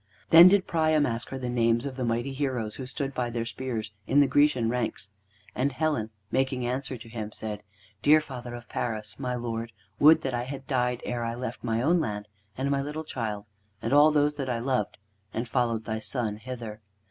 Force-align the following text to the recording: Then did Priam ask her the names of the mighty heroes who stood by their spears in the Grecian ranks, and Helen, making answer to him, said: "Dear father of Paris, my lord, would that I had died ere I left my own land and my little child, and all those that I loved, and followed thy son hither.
Then 0.31 0.47
did 0.47 0.65
Priam 0.65 1.05
ask 1.05 1.29
her 1.29 1.37
the 1.37 1.47
names 1.47 1.85
of 1.85 1.95
the 1.95 2.03
mighty 2.03 2.33
heroes 2.33 2.73
who 2.77 2.87
stood 2.87 3.13
by 3.13 3.29
their 3.29 3.45
spears 3.45 3.91
in 4.07 4.19
the 4.19 4.25
Grecian 4.25 4.67
ranks, 4.67 5.11
and 5.53 5.71
Helen, 5.71 6.09
making 6.31 6.65
answer 6.65 6.97
to 6.97 7.07
him, 7.07 7.31
said: 7.31 7.61
"Dear 8.01 8.19
father 8.19 8.55
of 8.55 8.67
Paris, 8.67 9.19
my 9.19 9.35
lord, 9.35 9.71
would 9.99 10.21
that 10.23 10.33
I 10.33 10.45
had 10.45 10.65
died 10.65 11.01
ere 11.05 11.23
I 11.23 11.35
left 11.35 11.63
my 11.63 11.83
own 11.83 11.99
land 11.99 12.27
and 12.57 12.71
my 12.71 12.81
little 12.81 13.03
child, 13.03 13.45
and 13.79 13.93
all 13.93 14.09
those 14.09 14.37
that 14.37 14.49
I 14.49 14.57
loved, 14.57 14.97
and 15.35 15.47
followed 15.47 15.85
thy 15.85 15.99
son 15.99 16.37
hither. 16.37 16.81